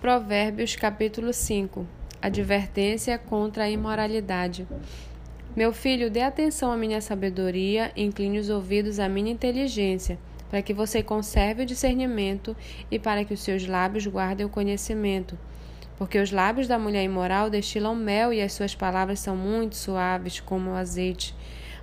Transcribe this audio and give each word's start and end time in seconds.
Provérbios 0.00 0.76
capítulo 0.76 1.30
5 1.30 1.86
Advertência 2.22 3.18
contra 3.18 3.64
a 3.64 3.70
imoralidade. 3.70 4.66
Meu 5.54 5.74
filho, 5.74 6.10
dê 6.10 6.22
atenção 6.22 6.72
à 6.72 6.76
minha 6.78 7.02
sabedoria, 7.02 7.92
incline 7.94 8.38
os 8.38 8.48
ouvidos 8.48 8.98
à 8.98 9.10
minha 9.10 9.30
inteligência, 9.30 10.18
para 10.48 10.62
que 10.62 10.72
você 10.72 11.02
conserve 11.02 11.64
o 11.64 11.66
discernimento 11.66 12.56
e 12.90 12.98
para 12.98 13.26
que 13.26 13.34
os 13.34 13.40
seus 13.40 13.66
lábios 13.66 14.06
guardem 14.06 14.46
o 14.46 14.48
conhecimento. 14.48 15.38
Porque 15.98 16.18
os 16.18 16.32
lábios 16.32 16.66
da 16.66 16.78
mulher 16.78 17.04
imoral 17.04 17.50
destilam 17.50 17.94
mel 17.94 18.32
e 18.32 18.40
as 18.40 18.54
suas 18.54 18.74
palavras 18.74 19.20
são 19.20 19.36
muito 19.36 19.76
suaves 19.76 20.40
como 20.40 20.70
o 20.70 20.76
azeite, 20.76 21.36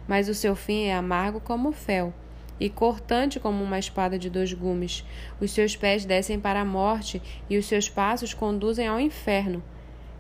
mas 0.08 0.28
o 0.28 0.34
seu 0.34 0.56
fim 0.56 0.86
é 0.86 0.96
amargo 0.96 1.40
como 1.40 1.70
o 1.70 1.72
fel 1.72 2.12
e 2.60 2.70
cortante 2.70 3.39
como 3.39 3.64
uma 3.64 3.80
espada 3.80 4.18
de 4.18 4.30
dois 4.30 4.54
gumes. 4.54 5.06
Os 5.39 5.52
seus 5.52 5.76
pés 5.76 6.06
descem 6.06 6.39
para 6.39 6.62
a 6.62 6.66
morte 6.66 7.21
e 7.50 7.57
os 7.57 7.66
seus 7.66 7.89
passos 7.89 8.34
conduzem 8.34 8.88
ao 8.88 9.00
inferno. 9.00 9.64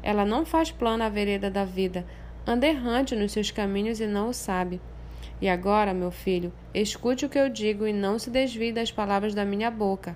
Ela 0.03 0.25
não 0.25 0.45
faz 0.45 0.71
plano 0.71 1.03
a 1.03 1.09
vereda 1.09 1.49
da 1.49 1.65
vida, 1.65 2.05
anda 2.45 2.67
errante 2.67 3.15
nos 3.15 3.31
seus 3.31 3.51
caminhos 3.51 3.99
e 3.99 4.07
não 4.07 4.29
o 4.29 4.33
sabe. 4.33 4.79
E 5.41 5.47
agora, 5.49 5.93
meu 5.93 6.11
filho, 6.11 6.51
escute 6.73 7.25
o 7.25 7.29
que 7.29 7.37
eu 7.37 7.49
digo 7.49 7.85
e 7.85 7.93
não 7.93 8.17
se 8.17 8.29
desvie 8.29 8.71
das 8.71 8.91
palavras 8.91 9.35
da 9.35 9.45
minha 9.45 9.69
boca. 9.69 10.15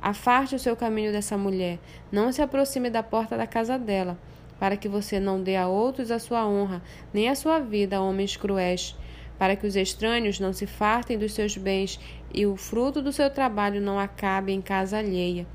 Afaste 0.00 0.54
o 0.54 0.58
seu 0.58 0.76
caminho 0.76 1.12
dessa 1.12 1.36
mulher, 1.36 1.78
não 2.10 2.32
se 2.32 2.42
aproxime 2.42 2.90
da 2.90 3.02
porta 3.02 3.36
da 3.36 3.46
casa 3.46 3.78
dela, 3.78 4.18
para 4.58 4.76
que 4.76 4.88
você 4.88 5.18
não 5.20 5.42
dê 5.42 5.56
a 5.56 5.68
outros 5.68 6.10
a 6.10 6.18
sua 6.18 6.46
honra, 6.46 6.82
nem 7.12 7.28
a 7.28 7.34
sua 7.34 7.58
vida 7.58 7.96
a 7.96 8.00
homens 8.00 8.36
cruéis 8.36 8.96
para 9.38 9.56
que 9.56 9.66
os 9.66 9.76
estranhos 9.76 10.40
não 10.40 10.52
se 10.52 10.66
fartem 10.66 11.18
dos 11.18 11.32
seus 11.32 11.56
bens 11.56 12.00
e 12.32 12.46
o 12.46 12.56
fruto 12.56 13.02
do 13.02 13.12
seu 13.12 13.30
trabalho 13.30 13.80
não 13.80 13.98
acabe 13.98 14.52
em 14.52 14.60
casa 14.60 14.98
alheia. 14.98 15.46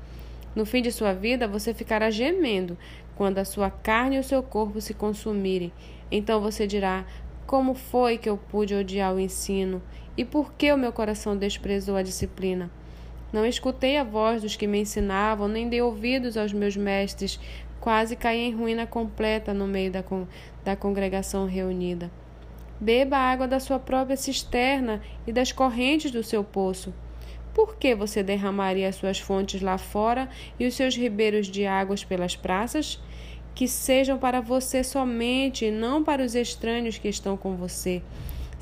No 0.54 0.66
fim 0.66 0.82
de 0.82 0.92
sua 0.92 1.12
vida, 1.12 1.48
você 1.48 1.72
ficará 1.72 2.10
gemendo 2.10 2.76
quando 3.16 3.38
a 3.38 3.44
sua 3.44 3.70
carne 3.70 4.16
e 4.16 4.18
o 4.18 4.24
seu 4.24 4.42
corpo 4.42 4.80
se 4.80 4.92
consumirem. 4.92 5.72
Então 6.10 6.40
você 6.40 6.66
dirá: 6.66 7.06
Como 7.46 7.74
foi 7.74 8.18
que 8.18 8.28
eu 8.28 8.36
pude 8.36 8.74
odiar 8.74 9.14
o 9.14 9.20
ensino? 9.20 9.82
E 10.16 10.24
por 10.24 10.52
que 10.52 10.70
o 10.70 10.76
meu 10.76 10.92
coração 10.92 11.36
desprezou 11.36 11.96
a 11.96 12.02
disciplina? 12.02 12.70
Não 13.32 13.46
escutei 13.46 13.96
a 13.96 14.04
voz 14.04 14.42
dos 14.42 14.56
que 14.56 14.66
me 14.66 14.80
ensinavam, 14.80 15.48
nem 15.48 15.68
dei 15.68 15.80
ouvidos 15.80 16.36
aos 16.36 16.52
meus 16.52 16.76
mestres. 16.76 17.40
Quase 17.80 18.14
caí 18.14 18.40
em 18.40 18.54
ruína 18.54 18.86
completa 18.86 19.54
no 19.54 19.66
meio 19.66 19.90
da, 19.90 20.02
con 20.02 20.26
da 20.62 20.76
congregação 20.76 21.46
reunida. 21.46 22.10
Beba 22.82 23.16
a 23.16 23.30
água 23.30 23.46
da 23.46 23.60
sua 23.60 23.78
própria 23.78 24.16
cisterna 24.16 25.00
e 25.24 25.32
das 25.32 25.52
correntes 25.52 26.10
do 26.10 26.20
seu 26.20 26.42
poço. 26.42 26.92
Por 27.54 27.76
que 27.76 27.94
você 27.94 28.24
derramaria 28.24 28.88
as 28.88 28.96
suas 28.96 29.20
fontes 29.20 29.62
lá 29.62 29.78
fora 29.78 30.28
e 30.58 30.66
os 30.66 30.74
seus 30.74 30.96
ribeiros 30.96 31.46
de 31.46 31.64
águas 31.64 32.02
pelas 32.02 32.34
praças? 32.34 33.00
Que 33.54 33.68
sejam 33.68 34.18
para 34.18 34.40
você 34.40 34.82
somente 34.82 35.66
e 35.66 35.70
não 35.70 36.02
para 36.02 36.24
os 36.24 36.34
estranhos 36.34 36.98
que 36.98 37.06
estão 37.06 37.36
com 37.36 37.54
você. 37.54 38.02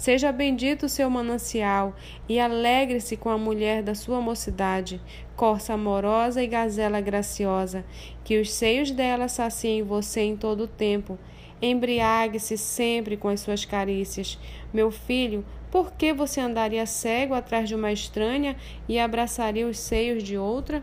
Seja 0.01 0.33
bendito 0.33 0.87
o 0.87 0.89
seu 0.89 1.11
manancial 1.11 1.95
e 2.27 2.41
alegre-se 2.41 3.19
com 3.19 3.29
a 3.29 3.37
mulher 3.37 3.83
da 3.83 3.95
sua 3.95 4.19
mocidade, 4.19 4.99
corça 5.37 5.75
amorosa 5.75 6.43
e 6.43 6.47
gazela 6.47 7.03
graciosa, 7.03 7.85
que 8.25 8.41
os 8.41 8.51
seios 8.51 8.91
dela 8.91 9.29
saciem 9.29 9.83
você 9.83 10.23
em 10.23 10.37
todo 10.37 10.63
o 10.63 10.67
tempo 10.67 11.19
Embriague-se 11.63 12.57
sempre 12.57 13.19
com 13.19 13.29
as 13.29 13.41
suas 13.41 13.67
carícias. 13.67 14.39
Meu 14.73 14.91
filho, 14.91 15.45
por 15.71 15.93
que 15.93 16.11
você 16.11 16.41
andaria 16.41 16.87
cego 16.87 17.35
atrás 17.35 17.69
de 17.69 17.75
uma 17.75 17.93
estranha 17.93 18.57
e 18.89 18.99
abraçaria 18.99 19.67
os 19.67 19.79
seios 19.79 20.23
de 20.23 20.39
outra? 20.39 20.83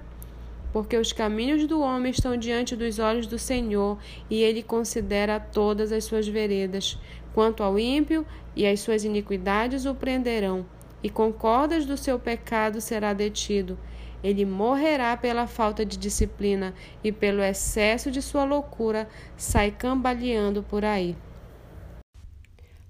Porque 0.72 0.96
os 0.96 1.12
caminhos 1.12 1.66
do 1.66 1.82
homem 1.82 2.12
estão 2.12 2.38
diante 2.38 2.76
dos 2.76 3.00
olhos 3.00 3.26
do 3.26 3.40
Senhor, 3.40 3.98
e 4.30 4.44
ele 4.44 4.62
considera 4.62 5.40
todas 5.40 5.92
as 5.92 6.04
suas 6.04 6.28
veredas. 6.28 7.00
Quanto 7.38 7.62
ao 7.62 7.78
ímpio, 7.78 8.26
e 8.56 8.66
as 8.66 8.80
suas 8.80 9.04
iniquidades 9.04 9.86
o 9.86 9.94
prenderão, 9.94 10.66
e 11.04 11.08
com 11.08 11.32
cordas 11.32 11.86
do 11.86 11.96
seu 11.96 12.18
pecado 12.18 12.82
será 12.82 13.14
detido. 13.14 13.78
Ele 14.24 14.44
morrerá 14.44 15.16
pela 15.16 15.46
falta 15.46 15.86
de 15.86 15.98
disciplina 15.98 16.74
e 17.04 17.12
pelo 17.12 17.44
excesso 17.44 18.10
de 18.10 18.24
sua 18.24 18.44
loucura 18.44 19.08
sai 19.38 19.70
cambaleando 19.70 20.64
por 20.64 20.84
aí. 20.84 21.16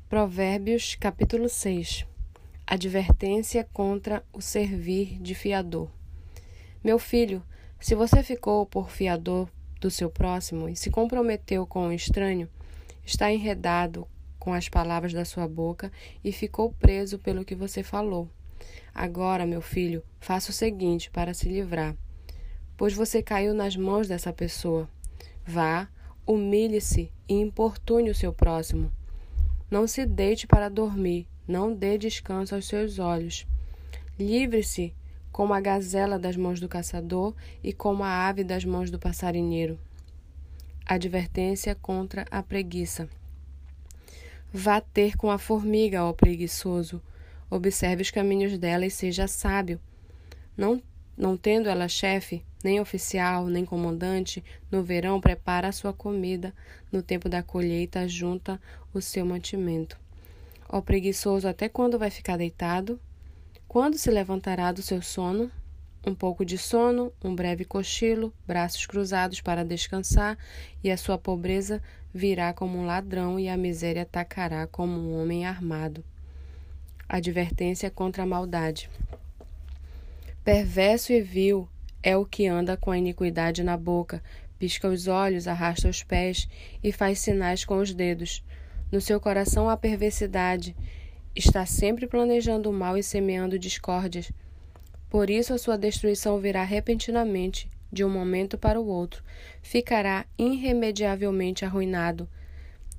Provérbios 0.08 0.96
capítulo 0.96 1.50
6 1.50 2.06
Advertência 2.66 3.68
contra 3.74 4.24
o 4.32 4.40
servir 4.40 5.20
de 5.20 5.36
fiador. 5.36 5.90
Meu 6.82 6.98
filho, 6.98 7.44
se 7.82 7.94
você 7.94 8.24
ficou 8.24 8.66
por 8.66 8.90
fiador 8.90 9.50
do 9.82 9.92
seu 9.92 10.10
próximo 10.10 10.70
e 10.70 10.76
se 10.78 10.90
comprometeu 10.90 11.68
com 11.68 11.88
um 11.88 11.92
estranho, 11.92 12.48
está 13.04 13.30
enredado 13.30 14.08
com 14.48 14.54
as 14.54 14.70
palavras 14.70 15.12
da 15.12 15.26
sua 15.26 15.46
boca 15.46 15.92
e 16.24 16.32
ficou 16.32 16.72
preso 16.72 17.20
pelo 17.20 17.44
que 17.44 17.54
você 17.54 17.84
falou. 17.84 18.30
Agora, 18.96 19.46
meu 19.46 19.62
filho, 19.62 20.02
faça 20.22 20.52
o 20.52 20.54
seguinte 20.54 21.12
para 21.12 21.34
se 21.34 21.50
livrar, 21.50 21.94
pois 22.78 22.94
você 22.94 23.22
caiu 23.22 23.54
nas 23.54 23.76
mãos 23.76 24.08
dessa 24.08 24.32
pessoa. 24.32 24.90
Vá, 25.46 25.90
humilhe-se 26.26 27.12
e 27.28 27.34
importune 27.34 28.10
o 28.10 28.16
seu 28.16 28.32
próximo. 28.32 28.90
Não 29.70 29.86
se 29.86 30.06
deite 30.06 30.48
para 30.48 30.70
dormir, 30.70 31.28
não 31.46 31.76
dê 31.76 31.98
descanso 31.98 32.56
aos 32.56 32.70
seus 32.70 33.00
olhos. 33.00 33.46
Livre-se 34.18 34.96
como 35.30 35.54
a 35.54 35.60
gazela 35.60 36.18
das 36.18 36.38
mãos 36.38 36.62
do 36.62 36.70
caçador 36.70 37.36
e 37.62 37.74
como 37.74 38.02
a 38.02 38.30
ave 38.30 38.46
das 38.46 38.64
mãos 38.64 38.90
do 38.90 38.98
passarinheiro. 38.98 39.78
Advertência 40.86 41.76
contra 41.76 42.26
a 42.32 42.42
preguiça. 42.42 43.10
Vá 44.54 44.82
ter 44.82 45.16
com 45.18 45.30
a 45.30 45.38
formiga, 45.38 46.04
ó 46.04 46.14
preguiçoso 46.14 47.02
Observe 47.50 48.02
os 48.02 48.12
caminhos 48.12 48.58
dela 48.58 48.86
e 48.86 48.92
seja 48.92 49.26
sábio. 49.26 49.80
Não, 50.56 50.82
não 51.18 51.38
tendo 51.38 51.70
ela 51.70 51.88
chefe, 51.88 52.44
nem 52.62 52.82
oficial, 52.82 53.48
nem 53.48 53.64
comandante, 53.64 54.44
no 54.70 54.84
verão 54.84 55.22
prepara 55.22 55.70
a 55.70 55.72
sua 55.72 55.94
comida, 55.94 56.54
no 56.92 57.02
tempo 57.02 57.30
da 57.30 57.42
colheita 57.42 58.06
junta 58.06 58.60
o 58.94 59.02
seu 59.02 59.26
mantimento. 59.26 59.98
Ó 60.68 60.82
preguiçoso, 60.82 61.48
até 61.48 61.70
quando 61.70 61.98
vai 61.98 62.10
ficar 62.10 62.36
deitado? 62.36 63.00
Quando 63.66 63.98
se 63.98 64.12
levantará 64.12 64.74
do 64.74 64.82
seu 64.82 65.02
sono? 65.02 65.50
Um 66.08 66.16
pouco 66.16 66.46
de 66.46 66.58
sono, 66.58 67.12
um 67.22 67.36
breve 67.36 67.66
cochilo, 67.66 68.34
braços 68.48 68.86
cruzados 68.86 69.42
para 69.42 69.66
descansar, 69.66 70.38
e 70.82 70.90
a 70.90 70.96
sua 70.96 71.18
pobreza 71.18 71.84
virá 72.14 72.54
como 72.54 72.78
um 72.80 72.86
ladrão 72.86 73.38
e 73.38 73.50
a 73.50 73.58
miséria 73.58 74.04
atacará 74.04 74.66
como 74.68 74.98
um 74.98 75.22
homem 75.22 75.46
armado. 75.46 76.02
Advertência 77.10 77.92
contra 77.92 78.24
a 78.24 78.26
maldade. 78.26 78.90
Perverso 80.46 81.12
e 81.12 81.22
vil 81.22 81.68
é 82.02 82.16
o 82.16 82.26
que 82.26 82.48
anda 82.48 82.78
com 82.78 82.90
a 82.90 82.98
iniquidade 82.98 83.62
na 83.62 83.76
boca, 83.76 84.24
pisca 84.58 84.88
os 84.88 85.10
olhos, 85.10 85.46
arrasta 85.46 85.90
os 85.90 86.04
pés 86.04 86.48
e 86.82 86.90
faz 86.94 87.20
sinais 87.20 87.66
com 87.66 87.80
os 87.80 87.94
dedos. 87.94 88.46
No 88.90 89.02
seu 89.02 89.20
coração 89.20 89.70
há 89.70 89.76
perversidade, 89.76 90.74
está 91.36 91.66
sempre 91.66 92.08
planejando 92.08 92.70
o 92.70 92.74
mal 92.74 92.98
e 92.98 93.04
semeando 93.04 93.60
discórdias. 93.60 94.32
Por 95.10 95.30
isso 95.30 95.54
a 95.54 95.58
sua 95.58 95.78
destruição 95.78 96.40
virá 96.40 96.64
repentinamente, 96.64 97.70
de 97.92 98.04
um 98.04 98.10
momento 98.10 98.58
para 98.58 98.80
o 98.80 98.88
outro. 98.88 99.24
Ficará 99.62 100.26
irremediavelmente 100.38 101.64
arruinado. 101.64 102.30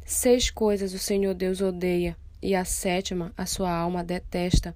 Seis 0.05 0.51
coisas 0.51 0.95
o 0.95 0.99
Senhor 0.99 1.35
Deus 1.35 1.61
odeia 1.61 2.17
e 2.41 2.55
a 2.55 2.65
sétima 2.65 3.33
a 3.37 3.45
sua 3.45 3.71
alma 3.71 4.03
detesta. 4.03 4.75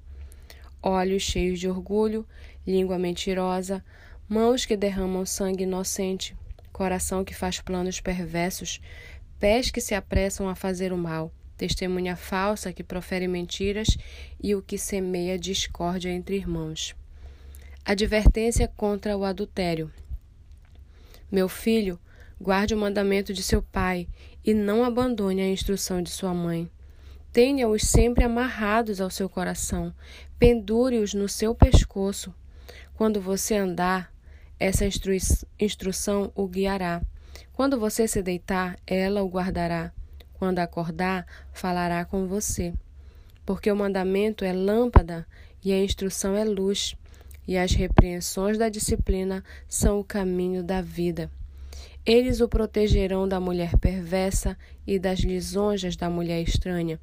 Olhos 0.82 1.22
cheios 1.22 1.58
de 1.58 1.68
orgulho, 1.68 2.26
língua 2.66 2.98
mentirosa, 2.98 3.82
mãos 4.28 4.66
que 4.66 4.76
derramam 4.76 5.24
sangue 5.24 5.62
inocente, 5.62 6.36
coração 6.72 7.24
que 7.24 7.34
faz 7.34 7.60
planos 7.60 8.00
perversos, 8.00 8.80
pés 9.38 9.70
que 9.70 9.80
se 9.80 9.94
apressam 9.94 10.48
a 10.48 10.54
fazer 10.54 10.92
o 10.92 10.98
mal, 10.98 11.32
testemunha 11.56 12.16
falsa 12.16 12.72
que 12.72 12.82
profere 12.82 13.28
mentiras 13.28 13.96
e 14.42 14.54
o 14.54 14.60
que 14.60 14.76
semeia 14.76 15.38
discórdia 15.38 16.10
entre 16.10 16.36
irmãos. 16.36 16.94
Advertência 17.84 18.68
contra 18.68 19.16
o 19.16 19.24
adultério. 19.24 19.92
Meu 21.28 21.48
filho, 21.48 21.98
guarde 22.40 22.74
o 22.74 22.78
mandamento 22.78 23.34
de 23.34 23.42
seu 23.42 23.60
pai 23.60 24.08
e 24.44 24.54
não 24.54 24.84
abandone 24.84 25.42
a 25.42 25.48
instrução 25.48 26.00
de 26.00 26.08
sua 26.08 26.32
mãe. 26.32 26.70
Tenha-os 27.32 27.82
sempre 27.82 28.22
amarrados 28.22 29.00
ao 29.00 29.10
seu 29.10 29.28
coração, 29.28 29.92
pendure-os 30.38 31.12
no 31.12 31.28
seu 31.28 31.56
pescoço. 31.56 32.32
Quando 32.94 33.20
você 33.20 33.56
andar, 33.56 34.14
essa 34.60 34.86
instru 34.86 35.12
instrução 35.58 36.30
o 36.36 36.46
guiará. 36.46 37.02
Quando 37.52 37.80
você 37.80 38.06
se 38.06 38.22
deitar, 38.22 38.78
ela 38.86 39.24
o 39.24 39.28
guardará. 39.28 39.92
Quando 40.34 40.60
acordar, 40.60 41.26
falará 41.52 42.04
com 42.04 42.28
você. 42.28 42.72
Porque 43.44 43.72
o 43.72 43.76
mandamento 43.76 44.44
é 44.44 44.52
lâmpada 44.52 45.26
e 45.64 45.72
a 45.72 45.82
instrução 45.82 46.36
é 46.36 46.44
luz, 46.44 46.94
e 47.46 47.56
as 47.56 47.72
repreensões 47.72 48.58
da 48.58 48.68
disciplina 48.68 49.42
são 49.68 50.00
o 50.00 50.04
caminho 50.04 50.62
da 50.62 50.80
vida. 50.80 51.30
Eles 52.04 52.40
o 52.40 52.48
protegerão 52.48 53.28
da 53.28 53.38
mulher 53.38 53.78
perversa 53.78 54.56
e 54.86 54.98
das 54.98 55.20
lisonjas 55.20 55.96
da 55.96 56.10
mulher 56.10 56.42
estranha. 56.42 57.00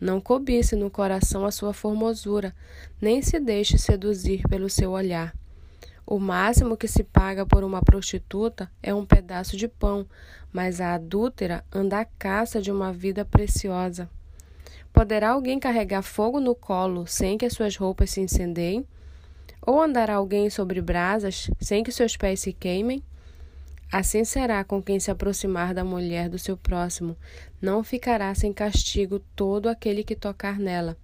Não 0.00 0.20
cobice 0.20 0.74
no 0.74 0.90
coração 0.90 1.44
a 1.44 1.52
sua 1.52 1.72
formosura, 1.72 2.52
nem 3.00 3.22
se 3.22 3.38
deixe 3.38 3.78
seduzir 3.78 4.42
pelo 4.48 4.68
seu 4.68 4.90
olhar. 4.90 5.32
O 6.04 6.18
máximo 6.18 6.76
que 6.76 6.88
se 6.88 7.04
paga 7.04 7.46
por 7.46 7.62
uma 7.62 7.80
prostituta 7.80 8.68
é 8.82 8.92
um 8.92 9.06
pedaço 9.06 9.56
de 9.56 9.68
pão, 9.68 10.04
mas 10.52 10.80
a 10.80 10.94
adúltera 10.94 11.64
anda 11.72 12.00
à 12.00 12.04
caça 12.04 12.60
de 12.60 12.72
uma 12.72 12.92
vida 12.92 13.24
preciosa. 13.24 14.10
Poderá 14.92 15.30
alguém 15.30 15.60
carregar 15.60 16.02
fogo 16.02 16.40
no 16.40 16.54
colo 16.54 17.06
sem 17.06 17.38
que 17.38 17.46
as 17.46 17.52
suas 17.52 17.76
roupas 17.76 18.10
se 18.10 18.20
incendiem? 18.20 18.84
Ou 19.64 19.80
andará 19.80 20.14
alguém 20.14 20.50
sobre 20.50 20.80
brasas 20.80 21.48
sem 21.60 21.84
que 21.84 21.92
seus 21.92 22.16
pés 22.16 22.40
se 22.40 22.52
queimem? 22.52 23.02
Assim 23.92 24.24
será 24.24 24.64
com 24.64 24.82
quem 24.82 24.98
se 24.98 25.10
aproximar 25.10 25.74
da 25.74 25.84
mulher 25.84 26.28
do 26.28 26.38
seu 26.38 26.56
próximo, 26.56 27.16
não 27.60 27.84
ficará 27.84 28.34
sem 28.34 28.52
castigo 28.52 29.20
todo 29.36 29.68
aquele 29.68 30.02
que 30.02 30.16
tocar 30.16 30.58
nela. 30.58 30.96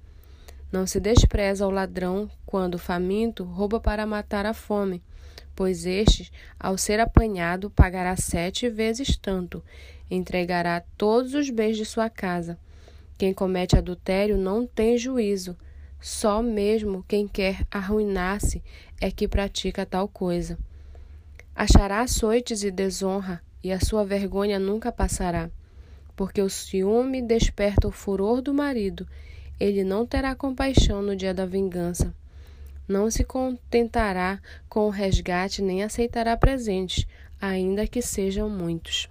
Não 0.72 0.86
se 0.86 0.98
despreza 0.98 1.66
o 1.66 1.70
ladrão 1.70 2.30
quando, 2.46 2.78
faminto, 2.78 3.44
rouba 3.44 3.78
para 3.78 4.06
matar 4.06 4.46
a 4.46 4.54
fome, 4.54 5.02
pois 5.54 5.84
este, 5.86 6.32
ao 6.58 6.78
ser 6.78 6.98
apanhado, 6.98 7.70
pagará 7.70 8.16
sete 8.16 8.68
vezes 8.70 9.16
tanto, 9.16 9.62
entregará 10.10 10.82
todos 10.96 11.34
os 11.34 11.50
bens 11.50 11.76
de 11.76 11.84
sua 11.84 12.08
casa. 12.08 12.58
Quem 13.18 13.34
comete 13.34 13.76
adultério 13.76 14.38
não 14.38 14.66
tem 14.66 14.96
juízo, 14.96 15.56
só 16.00 16.40
mesmo 16.42 17.04
quem 17.08 17.26
quer 17.26 17.66
arruinar-se 17.70 18.62
é 19.00 19.10
que 19.10 19.26
pratica 19.26 19.84
tal 19.84 20.06
coisa. 20.06 20.58
Achará 21.54 22.00
açoites 22.02 22.62
e 22.62 22.70
desonra, 22.70 23.42
e 23.62 23.72
a 23.72 23.80
sua 23.80 24.04
vergonha 24.04 24.58
nunca 24.58 24.92
passará. 24.92 25.50
Porque 26.14 26.40
o 26.40 26.48
ciúme 26.48 27.20
desperta 27.20 27.88
o 27.88 27.92
furor 27.92 28.40
do 28.40 28.54
marido, 28.54 29.06
ele 29.58 29.82
não 29.82 30.06
terá 30.06 30.34
compaixão 30.36 31.02
no 31.02 31.16
dia 31.16 31.34
da 31.34 31.44
vingança. 31.44 32.14
Não 32.86 33.10
se 33.10 33.24
contentará 33.24 34.40
com 34.68 34.86
o 34.86 34.90
resgate 34.90 35.60
nem 35.60 35.82
aceitará 35.82 36.36
presentes, 36.36 37.06
ainda 37.40 37.86
que 37.86 38.00
sejam 38.00 38.48
muitos. 38.48 39.08